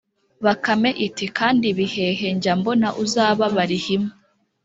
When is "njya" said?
2.35-2.53